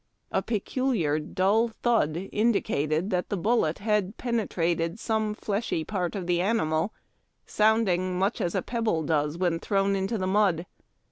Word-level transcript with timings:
A 0.31 0.41
peculiar 0.41 1.19
dull 1.19 1.67
thud 1.67 2.27
indicated 2.31 3.11
that 3.11 3.29
the 3.29 3.37
bullet 3.37 3.77
had 3.77 4.17
penetated 4.17 4.99
some 4.99 5.35
fleshy 5.35 5.83
part 5.83 6.15
of 6.15 6.25
the 6.25 6.41
animal, 6.41 6.91
sounding 7.45 8.17
much 8.17 8.41
as 8.41 8.55
a 8.55 8.63
pebble 8.63 9.03
does 9.03 9.37
when 9.37 9.59
thrown 9.59 9.95
into 9.95 10.17
the 10.17 10.25
mud. 10.25 10.65